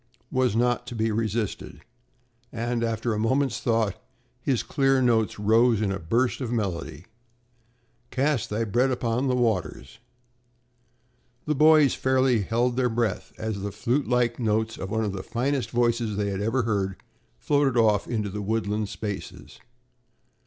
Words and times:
was 0.31 0.55
not 0.55 0.87
to 0.87 0.95
be 0.95 1.11
resisted 1.11 1.81
and 2.51 2.83
after 2.83 3.13
a 3.13 3.19
moment's 3.19 3.59
thought 3.59 4.01
his 4.41 4.63
clear 4.63 4.99
notes 4.99 5.37
rose 5.37 5.79
in 5.79 5.91
a 5.91 5.99
burst 5.99 6.41
of 6.41 6.51
melody: 6.51 7.05
"Cast 8.09 8.49
thy 8.49 8.63
bread 8.63 8.89
upon 8.89 9.27
the 9.27 9.35
waters" 9.35 9.99
The 11.45 11.53
boys 11.53 11.93
fairly 11.93 12.41
held 12.41 12.77
their 12.77 12.89
breath 12.89 13.31
as 13.37 13.61
the 13.61 13.71
flutelike 13.71 14.39
notes 14.39 14.75
of 14.75 14.89
one 14.89 15.03
of 15.05 15.13
the 15.13 15.21
finest 15.21 15.69
voices 15.69 16.17
they 16.17 16.31
had 16.31 16.41
ever 16.41 16.63
heard, 16.63 16.95
floated 17.37 17.77
off 17.77 18.07
into 18.07 18.31
the 18.31 18.41
woodland 18.41 18.89
spaces. 18.89 19.59